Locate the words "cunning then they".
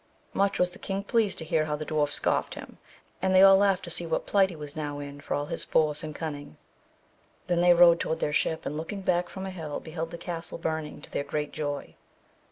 6.15-7.75